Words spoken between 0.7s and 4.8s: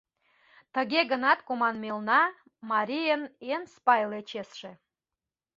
Тыге гынат команмелна— марийын эн спайле чесше.